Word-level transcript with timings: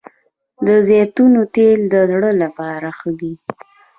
د 0.65 0.67
زیتون 0.87 1.33
تېل 1.55 1.79
د 1.93 1.95
زړه 2.11 2.31
لپاره 2.43 2.87
ښه 2.97 3.11
دي 3.19 3.33